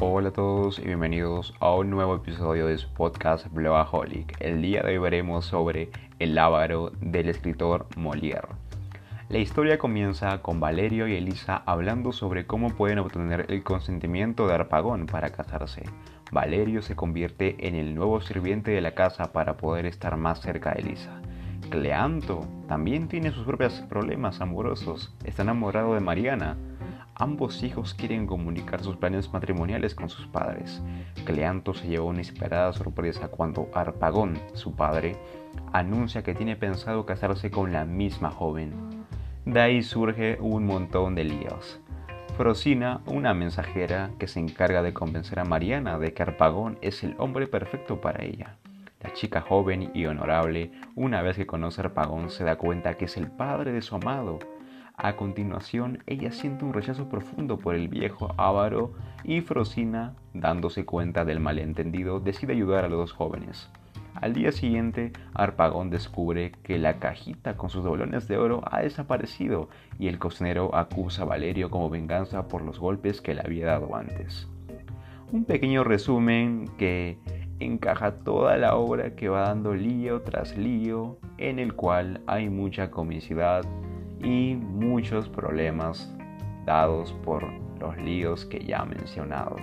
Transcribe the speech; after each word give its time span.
Hola 0.00 0.30
a 0.30 0.32
todos 0.32 0.78
y 0.78 0.82
bienvenidos 0.82 1.54
a 1.60 1.74
un 1.74 1.90
nuevo 1.90 2.16
episodio 2.16 2.66
de 2.66 2.78
su 2.78 2.92
podcast 2.92 3.46
Blogaholic. 3.52 4.36
El 4.40 4.60
día 4.62 4.82
de 4.82 4.92
hoy 4.92 4.98
veremos 4.98 5.44
sobre 5.44 5.90
El 6.18 6.36
Ávaro 6.38 6.90
del 7.00 7.28
escritor 7.28 7.86
Molière. 7.96 8.48
La 9.28 9.38
historia 9.38 9.78
comienza 9.78 10.42
con 10.42 10.58
Valerio 10.58 11.06
y 11.06 11.14
Elisa 11.14 11.62
hablando 11.66 12.12
sobre 12.12 12.46
cómo 12.46 12.70
pueden 12.70 12.98
obtener 12.98 13.46
el 13.48 13.62
consentimiento 13.62 14.48
de 14.48 14.54
Arpagón 14.54 15.06
para 15.06 15.30
casarse. 15.30 15.84
Valerio 16.32 16.82
se 16.82 16.96
convierte 16.96 17.56
en 17.66 17.74
el 17.74 17.94
nuevo 17.94 18.20
sirviente 18.20 18.72
de 18.72 18.80
la 18.80 18.94
casa 18.94 19.32
para 19.32 19.56
poder 19.56 19.86
estar 19.86 20.16
más 20.16 20.40
cerca 20.40 20.72
de 20.72 20.80
Elisa. 20.80 21.20
Cleanto 21.70 22.40
también 22.66 23.08
tiene 23.08 23.30
sus 23.30 23.44
propios 23.46 23.80
problemas 23.88 24.40
amorosos. 24.40 25.14
Está 25.24 25.42
enamorado 25.42 25.94
de 25.94 26.00
Mariana, 26.00 26.56
Ambos 27.14 27.62
hijos 27.62 27.92
quieren 27.92 28.26
comunicar 28.26 28.82
sus 28.82 28.96
planes 28.96 29.30
matrimoniales 29.32 29.94
con 29.94 30.08
sus 30.08 30.26
padres. 30.26 30.82
Cleanto 31.26 31.74
se 31.74 31.86
lleva 31.86 32.06
una 32.06 32.22
esperada 32.22 32.72
sorpresa 32.72 33.28
cuando 33.28 33.68
Arpagón, 33.74 34.38
su 34.54 34.74
padre, 34.74 35.16
anuncia 35.72 36.22
que 36.22 36.34
tiene 36.34 36.56
pensado 36.56 37.04
casarse 37.04 37.50
con 37.50 37.70
la 37.70 37.84
misma 37.84 38.30
joven. 38.30 38.72
De 39.44 39.60
ahí 39.60 39.82
surge 39.82 40.38
un 40.40 40.64
montón 40.64 41.14
de 41.14 41.24
líos. 41.24 41.80
Frosina, 42.38 43.02
una 43.04 43.34
mensajera 43.34 44.10
que 44.18 44.26
se 44.26 44.40
encarga 44.40 44.82
de 44.82 44.94
convencer 44.94 45.38
a 45.38 45.44
Mariana 45.44 45.98
de 45.98 46.14
que 46.14 46.22
Arpagón 46.22 46.78
es 46.80 47.04
el 47.04 47.14
hombre 47.18 47.46
perfecto 47.46 48.00
para 48.00 48.24
ella. 48.24 48.56
La 49.02 49.12
chica 49.12 49.42
joven 49.42 49.90
y 49.92 50.06
honorable, 50.06 50.70
una 50.94 51.20
vez 51.20 51.36
que 51.36 51.46
conoce 51.46 51.82
a 51.82 51.84
Arpagón, 51.84 52.30
se 52.30 52.44
da 52.44 52.56
cuenta 52.56 52.94
que 52.94 53.04
es 53.04 53.18
el 53.18 53.30
padre 53.30 53.72
de 53.72 53.82
su 53.82 53.96
amado 53.96 54.38
a 55.02 55.16
continuación, 55.16 55.98
ella 56.06 56.30
siente 56.30 56.64
un 56.64 56.72
rechazo 56.72 57.08
profundo 57.08 57.58
por 57.58 57.74
el 57.74 57.88
viejo 57.88 58.32
Ávaro 58.36 58.92
y 59.24 59.40
Frosina, 59.40 60.14
dándose 60.32 60.84
cuenta 60.84 61.24
del 61.24 61.40
malentendido, 61.40 62.20
decide 62.20 62.52
ayudar 62.52 62.84
a 62.84 62.88
los 62.88 62.98
dos 62.98 63.12
jóvenes. 63.12 63.68
Al 64.14 64.32
día 64.32 64.52
siguiente, 64.52 65.12
Arpagón 65.34 65.90
descubre 65.90 66.52
que 66.62 66.78
la 66.78 67.00
cajita 67.00 67.56
con 67.56 67.68
sus 67.68 67.82
doblones 67.82 68.28
de 68.28 68.36
oro 68.36 68.62
ha 68.70 68.82
desaparecido 68.82 69.68
y 69.98 70.06
el 70.06 70.20
cocinero 70.20 70.72
acusa 70.72 71.22
a 71.22 71.26
Valerio 71.26 71.68
como 71.68 71.90
venganza 71.90 72.46
por 72.46 72.62
los 72.62 72.78
golpes 72.78 73.20
que 73.20 73.34
le 73.34 73.40
había 73.40 73.66
dado 73.66 73.96
antes. 73.96 74.48
Un 75.32 75.44
pequeño 75.44 75.82
resumen 75.82 76.66
que 76.78 77.18
encaja 77.58 78.18
toda 78.18 78.56
la 78.56 78.76
obra 78.76 79.16
que 79.16 79.28
va 79.28 79.48
dando 79.48 79.74
lío 79.74 80.22
tras 80.22 80.56
lío, 80.56 81.18
en 81.38 81.58
el 81.58 81.74
cual 81.74 82.20
hay 82.28 82.48
mucha 82.48 82.92
comicidad, 82.92 83.64
y 84.22 84.54
muchos 84.54 85.28
problemas 85.28 86.12
dados 86.64 87.12
por 87.24 87.44
los 87.80 87.96
líos 87.98 88.44
que 88.46 88.64
ya 88.64 88.84
mencionados. 88.84 89.60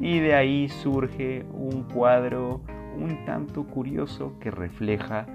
Y 0.00 0.18
de 0.20 0.34
ahí 0.34 0.68
surge 0.68 1.44
un 1.52 1.82
cuadro 1.84 2.60
un 2.96 3.24
tanto 3.26 3.64
curioso 3.64 4.32
que 4.40 4.50
refleja 4.50 5.26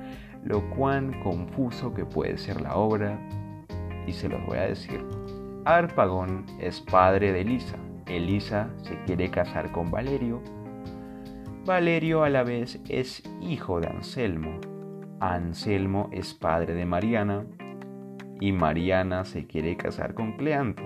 lo 0.43 0.67
cuán 0.71 1.21
confuso 1.21 1.93
que 1.93 2.05
puede 2.05 2.37
ser 2.37 2.61
la 2.61 2.75
obra, 2.75 3.19
y 4.07 4.11
se 4.11 4.27
los 4.27 4.43
voy 4.45 4.57
a 4.57 4.67
decir. 4.67 5.05
Arpagón 5.65 6.45
es 6.59 6.81
padre 6.81 7.31
de 7.31 7.41
Elisa. 7.41 7.77
Elisa 8.07 8.69
se 8.81 8.99
quiere 9.03 9.29
casar 9.29 9.71
con 9.71 9.91
Valerio. 9.91 10.41
Valerio 11.65 12.23
a 12.23 12.29
la 12.29 12.43
vez 12.43 12.81
es 12.89 13.21
hijo 13.41 13.79
de 13.79 13.87
Anselmo. 13.87 14.59
Anselmo 15.19 16.09
es 16.11 16.33
padre 16.33 16.73
de 16.73 16.85
Mariana 16.87 17.45
y 18.41 18.51
Mariana 18.51 19.23
se 19.23 19.45
quiere 19.45 19.77
casar 19.77 20.15
con 20.15 20.33
Cleanto, 20.33 20.83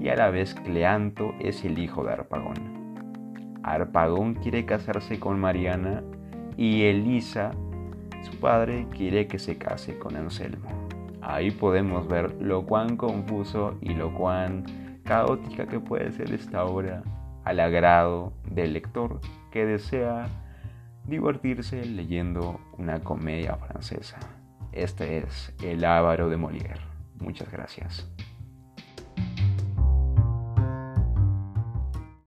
y 0.00 0.08
a 0.08 0.16
la 0.16 0.30
vez 0.30 0.54
Cleanto 0.54 1.34
es 1.38 1.64
el 1.64 1.78
hijo 1.78 2.02
de 2.02 2.14
Arpagón. 2.14 2.90
Arpagón 3.62 4.34
quiere 4.34 4.64
casarse 4.64 5.20
con 5.20 5.38
Mariana 5.38 6.02
y 6.56 6.84
Elisa, 6.84 7.52
su 8.22 8.40
padre, 8.40 8.86
quiere 8.96 9.26
que 9.26 9.38
se 9.38 9.58
case 9.58 9.98
con 9.98 10.16
Anselmo. 10.16 10.70
Ahí 11.20 11.50
podemos 11.50 12.08
ver 12.08 12.34
lo 12.40 12.64
cuán 12.64 12.96
confuso 12.96 13.76
y 13.82 13.94
lo 13.94 14.14
cuán 14.14 14.64
caótica 15.04 15.66
que 15.66 15.80
puede 15.80 16.10
ser 16.12 16.32
esta 16.32 16.64
obra 16.64 17.02
al 17.44 17.60
agrado 17.60 18.32
del 18.50 18.72
lector 18.72 19.20
que 19.50 19.66
desea 19.66 20.28
divertirse 21.06 21.84
leyendo 21.84 22.58
una 22.78 23.00
comedia 23.00 23.56
francesa. 23.56 24.18
Este 24.72 25.18
es 25.18 25.52
El 25.62 25.84
Ávaro 25.84 26.28
de 26.28 26.36
Molière. 26.36 26.80
Muchas 27.18 27.50
gracias. 27.50 28.08